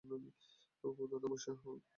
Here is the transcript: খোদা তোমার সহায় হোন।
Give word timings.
খোদা 0.83 1.17
তোমার 1.23 1.39
সহায় 1.43 1.59
হোন। 1.63 1.79